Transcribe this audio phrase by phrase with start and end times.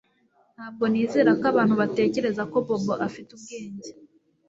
[0.55, 3.89] Ntabwo nizera ko abantu batekereza ko Bobo afite ubwenge